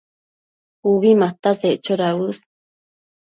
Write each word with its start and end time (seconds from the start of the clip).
Ubi 0.91 1.11
mataseccho 1.23 1.99
dauës 2.03 2.41